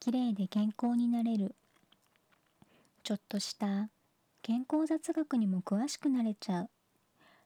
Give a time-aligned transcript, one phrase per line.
[0.00, 1.54] きれいで健康になれる。
[3.04, 3.90] ちょっとした
[4.42, 6.70] 健康雑学にも詳しくなれちゃう。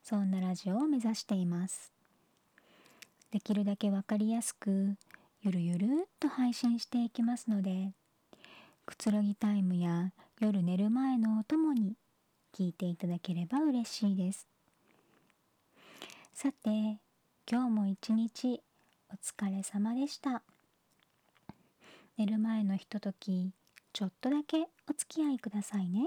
[0.05, 1.93] そんなラジオを目指しています。
[3.33, 4.95] できるだけわかりやすく
[5.43, 7.91] ゆるゆるっと配信していきますので
[8.87, 11.97] くつろぎタイムや夜寝る前のお供に
[12.57, 14.47] 聞いていただければ嬉しいです。
[16.33, 17.01] さて
[17.51, 18.63] 今日も一日
[19.11, 20.43] お疲れ様でした。
[22.17, 23.51] 寝る前のひととき
[23.93, 26.07] ちょっとだけお付き合いくださいね。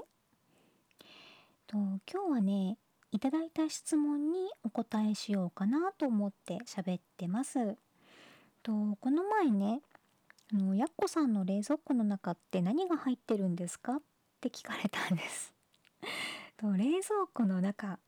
[1.68, 2.00] と今
[2.30, 2.78] 日はね
[3.12, 7.76] いただいた質問にお答えしようかなと思って喋ってます。
[8.64, 9.82] とこの前ね
[10.54, 13.96] あのやっこさんの冷蔵庫の中って何が入ってるんですか？
[13.96, 14.02] っ
[14.40, 15.54] て聞かれたんです。
[16.56, 18.00] と冷蔵庫の中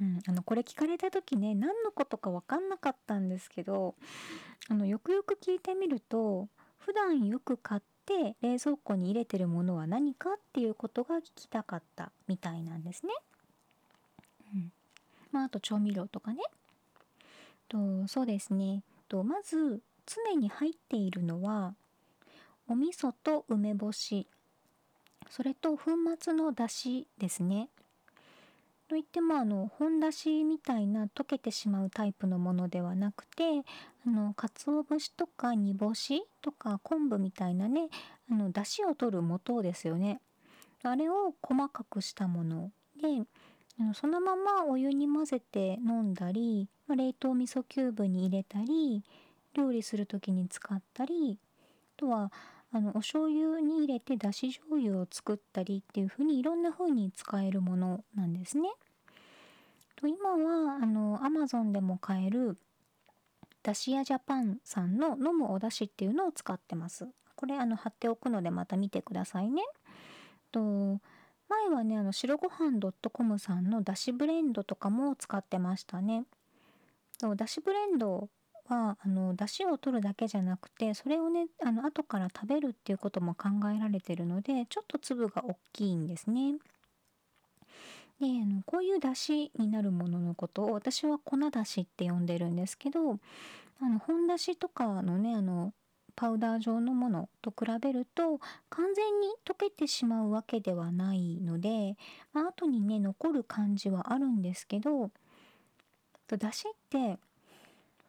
[0.00, 3.94] うん、あのこれ聞かれた時ね何のことか分かんなかったんですけど
[4.68, 6.48] あのよくよく聞いてみると
[6.84, 13.12] 普段よく買って冷蔵庫に入れてるものは何かっていうことが聞きたかったみたいなんですね。
[14.54, 14.72] うん、
[15.30, 16.42] まああと調味料とかね。
[17.68, 18.82] とそうですね。
[19.08, 21.74] とまず常に入っているのは
[22.68, 24.26] お味噌と梅干し
[25.30, 27.68] それと粉末のだしですね。
[28.92, 33.62] といってもあの本だしみたいな溶けてしまうタイプのものではなくて
[34.06, 37.88] あの鰹節とか煮干しとか昆布みたいなね
[38.30, 40.20] あの出汁を取る素ですよね。
[40.82, 42.70] あれを細かくしたもの。
[43.00, 43.24] で
[43.94, 49.02] そのままお湯に混ぜて飲んだり冷凍味噌キューブに入れたり
[49.54, 51.38] 料理する時に使ったり
[51.96, 52.30] あとは
[52.74, 58.70] あのお醤油に入れてだし醤油を作ったりっていう風にいろんな風に使えるものなんですね。
[59.96, 62.56] と今はあの Amazon でも買える
[63.62, 67.06] だし屋ジャパンさんの飲むお出汁っていうのを使ってます。
[67.36, 69.62] これあの貼っておくのでまた見てくださいね。
[70.50, 71.00] と
[71.48, 76.24] 前はねあの白ごはん .com さんのだしブレンドとかも使ってましたね。
[77.36, 78.28] だしブレンド
[78.72, 86.54] はあの出汁を取るだけじゃなくてそれをねあの後から食べるっていうことも考えられてるのでちょっと粒が大きいんですね。
[88.20, 93.18] であのこういう出汁になるもののことを私は粉出汁って呼んでるんですけど
[93.80, 95.72] あの本出汁とかのねあの
[96.14, 98.38] パウダー状のものと比べると
[98.68, 101.96] 完全に溶けてしまうわけではないので、
[102.32, 105.10] まあ後にね残る感じはあるんですけど
[106.28, 107.18] 出汁って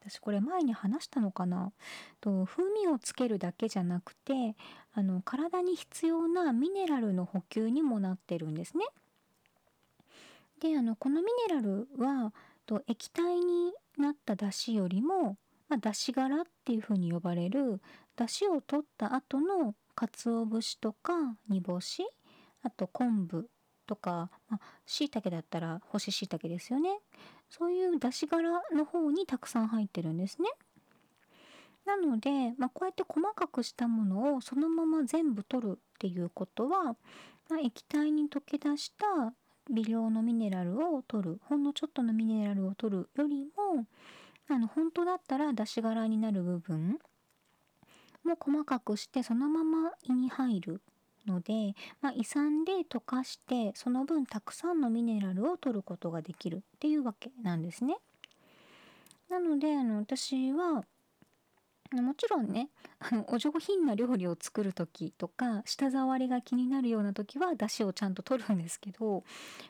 [0.06, 1.72] 私これ前に話したのかな？
[2.20, 4.56] と風味をつけるだけじゃなくて
[4.94, 8.86] あの体に必要なミネラルの補給にもなってるんですね。
[10.60, 12.34] であのこのミネラルは
[12.66, 15.38] と液体になっただしよりも、
[15.70, 17.82] まあ、だし殻っていうふうに呼ばれる
[18.16, 21.14] だしを取った後の鰹節とか
[21.50, 22.04] 煮干し
[22.64, 23.50] あと昆布
[23.86, 24.30] とか
[24.86, 27.00] しいたけだったら干し椎茸ですよね
[27.56, 30.50] そういう出し殻の方にたくさん入ってるんですね。
[31.86, 36.96] なので、まあ、こうやって細かくしたものをそのまま全部取るっていうことは、
[37.50, 39.34] まあ、液体に溶け出した
[39.70, 43.86] 微量のミネラルを取るほんのちょっとのミネラルを取るよりも
[44.50, 46.98] あの本当だったら出し殻になる部分
[48.24, 50.82] も細かくしてそのまま胃に入る
[51.28, 57.98] ので、まあ、胃酸で溶かしてその分たくさんのミネラルを取ることができるっていうわけなんですね。
[59.30, 60.84] なのであの私は
[61.92, 62.70] もちろんね
[63.00, 69.24] あのお上品な料理を作る時とか舌触りが気になるような時は出汁をちゃんと取るんですけど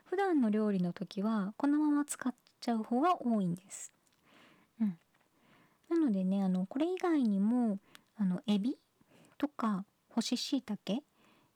[0.06, 3.92] 普段の料理の時はこのまま使っちゃう方が多いんです。
[4.80, 4.98] うん、
[5.90, 7.78] なのでねあのこれ以外にも
[8.18, 8.78] あのエビ
[9.38, 11.04] とか干し椎茸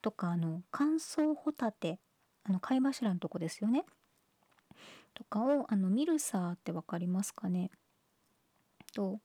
[0.01, 1.99] とかあの乾燥ホタテ
[2.43, 3.85] あの貝柱のとこですよね。
[5.13, 7.71] とかをあのミルサーって分かりますかね。
[8.93, 9.19] と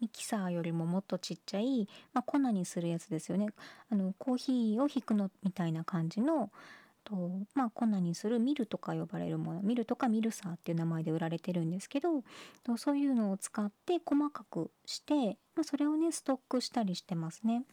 [0.00, 3.48] ミキサーよりももっとちっちゃい、まあ、粉にするやつですよね。
[3.90, 6.50] あのコーヒーをひくのみたいな感じの
[7.04, 7.14] と
[7.54, 9.62] まあ粉にするミルとか呼ばれるもの。
[9.62, 12.22] ミルとかミルサーっていう名前で売られてるんですけど
[12.62, 17.64] とそういうのを使って細かくして、まあ、それをねストックしたりしてますね。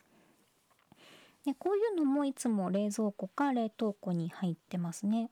[1.45, 5.30] でこういうのもいつも冷蔵庫か冷凍庫に入ってますね。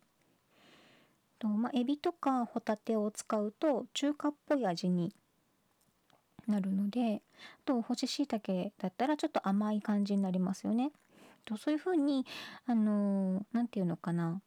[1.39, 5.11] とまあ、エビとかホタテを使うと中華っぽい味に
[6.47, 7.19] なるのであ
[7.65, 10.91] と干し椎茸だったらちょっと甘い感じになりますよね。
[11.45, 12.25] とそういう風に
[12.67, 14.41] あの何、て言うのかな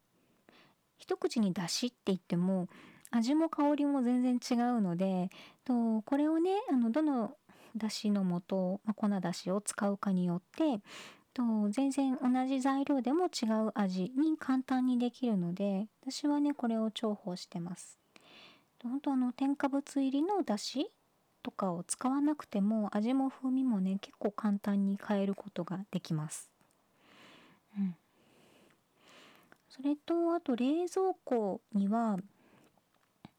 [0.96, 2.68] 一口に出汁って言っても
[3.10, 5.30] 味も香りも全然違うので
[5.64, 7.36] とこれをねあのどの
[7.76, 10.80] だしの素、まあ、粉だしを使うかによって
[11.34, 17.98] と全然同じ材料でも違う味に簡単にできるので私はねこれを重宝してます。
[18.82, 20.90] 本当あの添加物入りのだし
[21.42, 26.50] とかを使わなくても味も風味もね結構簡単に変えることができます。
[27.78, 27.96] うん、
[29.68, 32.18] それとあと冷蔵庫には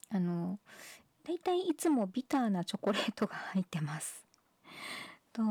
[0.10, 0.60] あの
[1.26, 4.25] だいたいいつもビターなチョコレートが入ってます。
[5.36, 5.42] と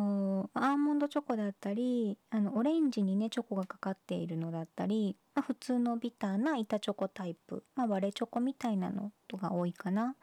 [0.55, 10.17] アーモンドチョコだったりあのオレンジにねチョコがかかっているのだったり、まあ、普通のビターな板チョコタイプ、まあ、割れチョコみたいなのとが多いかな。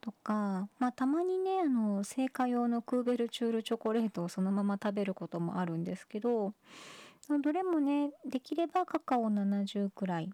[0.00, 6.54] とか、まあ、たまにねあの製菓用のクーベルチュールチョコレートをそのまま食べることもあるんですけど
[7.40, 10.30] どれもねできればカカオ70くらい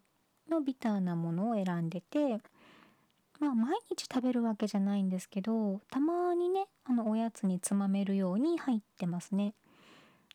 [0.48, 2.38] のビターなものを選んでて
[3.40, 9.54] まあ毎日食べるわけじゃないんですけどたまにねあのおやつにつまめるように入ってますね。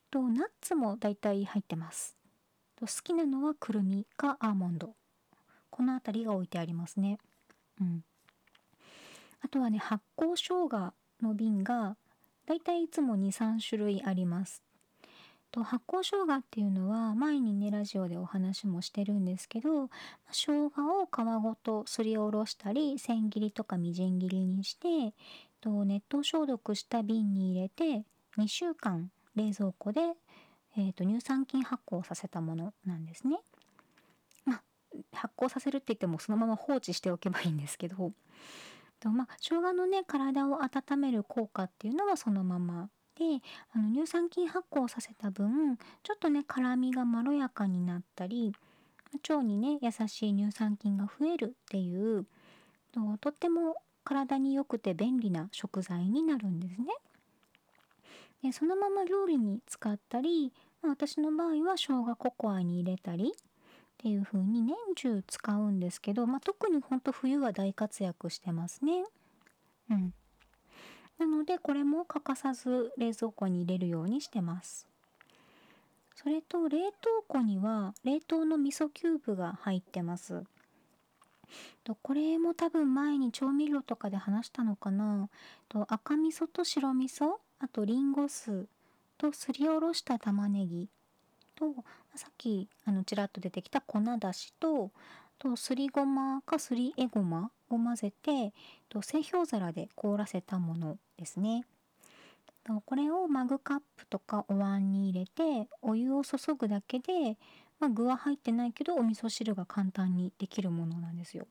[0.10, 2.16] とナッツもだいたい入ってます。
[2.76, 4.96] と好きなのはくるみかアーモンド
[5.70, 7.18] この辺りが置いてありますね。
[7.82, 8.04] うん、
[9.42, 11.98] あとはね発酵生姜の瓶が
[12.46, 14.63] だいたいいつも23種類あります。
[15.54, 19.88] と発酵生姜っていうのは前にねラジオでお話もしてるんですけど
[20.32, 25.14] 生姜を皮ごとすりおろしたり千切りとかみじん切りにして
[25.62, 28.04] と熱湯消毒した瓶に入れて
[28.40, 30.02] 2週間冷蔵庫で、
[30.76, 33.38] えーと、乳酸菌発酵させたものなんですね。
[34.46, 34.62] まあ、
[35.14, 38.12] 発酵させるって言ってもそのまま放置しておけばいいんですけど
[39.00, 43.42] とまあ生姜のね体を温める効果っていうのはそのままで
[43.74, 48.54] あの乳酸菌発酵させた分ちょっとね辛みがまろやかになったり
[49.30, 52.26] 腸にね優しい乳酸菌が増えるっていう
[53.22, 56.88] とっても体に良くて便利な食材になるんですね。
[58.44, 60.52] でそのまま料理に使ったり、
[60.82, 63.36] ま、私の場合は生姜ココアに入れたりっ
[63.98, 69.06] ていう風に年中使うんですけど、まあ、特にほんと冬は大活躍してますね。
[69.90, 70.14] うん。
[71.44, 74.88] のでこれも欠かさず冷蔵庫に入れるようにしてます。
[76.16, 80.44] それと冷凍庫には冷凍の味噌キューブが入ってます。
[81.84, 85.30] とこれも多分前に調味料とかで話したのかな
[85.68, 88.66] と赤味噌と白味噌あとリンゴ酢
[89.18, 90.88] とすりおろした玉ねぎ
[91.56, 91.76] と
[92.16, 94.90] さっきあのちらっと出てきた粉だしと
[95.38, 98.54] とすりごまかすりえごまを混ぜて
[98.90, 101.66] と製氷皿で凍らせたものですね。
[102.86, 107.38] これをマグカップとかお椀に入れてお湯を注ぐだけで、
[107.80, 111.46] まあ、具は入ってないけどお味噌汁が簡単にできるものなんですよ。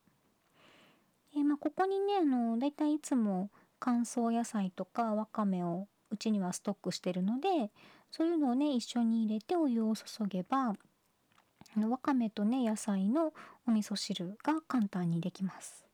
[1.34, 7.70] でまあ、ここにねあのだいたいいつも乾燥野菜とかわかめをうちにはストックしてるので
[8.10, 10.74] そういうのをね一緒に入れてお湯を注げば
[11.88, 13.32] わかめとね野菜の
[13.66, 15.84] お味噌汁が簡単にできます。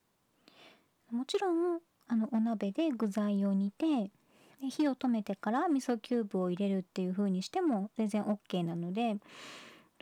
[1.11, 4.11] もちろんあのお鍋で具材を煮て
[4.61, 9.17] で火を止めてから味噌キューブを入れるっていう風にしても全然 OK なので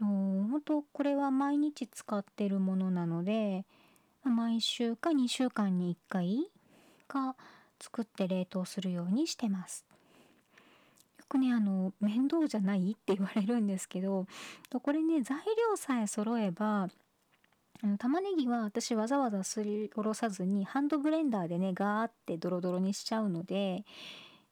[0.00, 3.64] 本当これは毎日使ってるものなので
[4.24, 6.50] 毎週か2週間に1回
[7.06, 7.36] か
[7.80, 9.84] 作って冷凍するようにしてます。
[11.18, 12.92] よくねあの面倒じゃない？
[12.92, 14.26] って言われるんですけど
[14.82, 15.38] これね材
[15.70, 16.88] 料さえ揃えば
[17.82, 23.84] あの玉ねぎは私わざわざすりおろさずにハンドブレンダーでねガーってドロドロにしちゃうので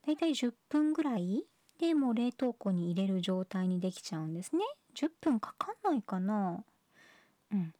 [0.06, 1.44] だいたい10分ぐらい
[1.80, 4.62] でもう冷凍庫に入れる状態にできちゃうんですね。
[4.94, 6.62] 10分かかんないかな。
[7.52, 7.74] うん。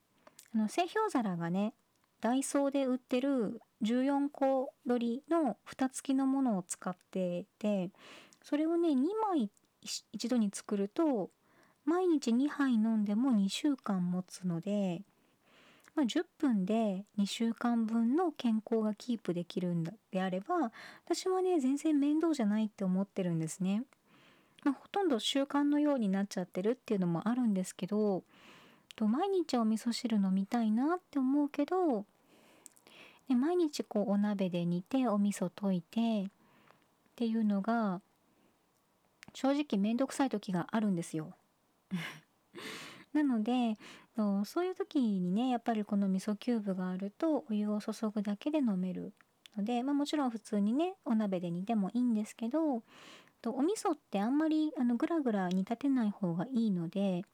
[0.55, 1.75] あの製氷皿がね
[2.21, 7.91] ダイソーで売ってる14個取りの蓋付きのものを使ってて
[8.43, 8.95] それをね2
[9.31, 9.51] 枚
[10.13, 11.31] 一度に作ると
[11.85, 15.03] 毎日2杯飲んでも2週間持つので
[15.95, 20.73] まあ、10分で2週間分の健康がキープできるんであれば
[21.07, 23.85] 私はね全然面倒じゃないって思ってるんですね。
[24.65, 28.23] まあ、ほとんど習慣のようになっちゃってるっていうのもあるんですけど
[28.99, 32.07] 毎日お味噌汁飲みたいなって思うけど
[33.29, 36.31] で毎日こうお鍋で煮てお味噌溶いてっ
[37.17, 38.01] ていうのが
[39.33, 41.35] 正直めんどくさい時があるんですよ。
[43.13, 43.77] なので
[44.16, 49.12] そういう時にねやっぱりこの味噌キューブがあるとお湯を注ぐだけで飲める
[49.56, 52.83] ので、まあ、もちろん普通にねお鍋で煮てもいいんですけど
[53.47, 57.25] お味噌ってあんまりあのグラグラ煮立てない方がいいので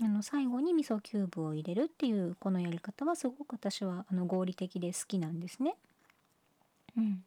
[0.00, 5.76] あの最後に味噌キューブを入れるっていうこのやり方はすごく私はあの合理的で好きなんですね。
[6.96, 7.22] うん、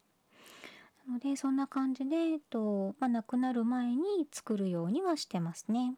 [1.07, 5.93] なのでそんな感じで、えっとまあ、亡くなる前に作るようにはしてますね。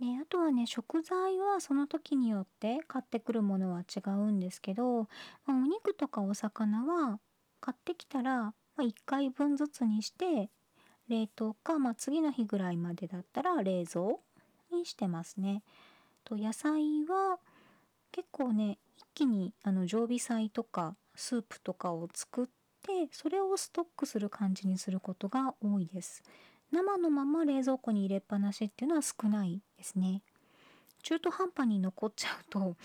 [0.00, 5.04] であとはね食材はその時によって買ってくるものは違うんですけど、
[5.46, 7.18] まあ、お肉とかお魚は
[7.60, 10.50] 買ってきたら、まあ、1回分ずつにして
[11.08, 14.16] 冷凍か、まあ、次の日ぐらいまでだったら冷蔵
[14.72, 15.62] にしてますね。
[16.24, 17.38] と野菜は
[18.12, 22.46] 結構ね一気にあの常備菜とかスープとかを作っ
[22.82, 26.22] てそれをストックする感じにすることが多いです。
[26.72, 30.22] 生のまま冷蔵庫に入れっぱなしっていうのは少ないですね。
[31.02, 32.76] 中途半端に残っちゃうと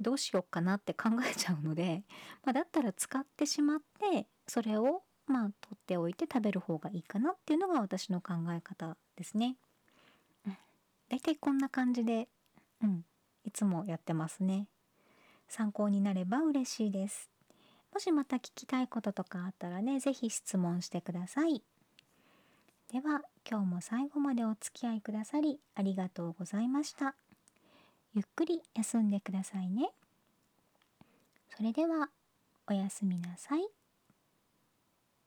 [0.00, 2.02] どうしようかなって考えちゃうので、
[2.44, 3.78] まあ、だったら使ってしまっ
[4.12, 9.56] てそれをまあ取っておいて食べる方がいいかなっていうのが私の考え方ですね。
[11.08, 12.28] だいたいこんな感じで、
[12.82, 13.04] うん、
[13.44, 14.66] いつもやってますね。
[15.48, 17.30] 参考になれば嬉しいです。
[17.92, 21.62] もしまた聞きたいこととかあったらね、是非質問してください。
[22.94, 27.16] では、今日も最後までお付き合いくださりありがとうございました。
[28.14, 29.90] ゆっくり休んでくださいね。
[31.56, 32.10] それでは、
[32.68, 33.62] おやすみなさい。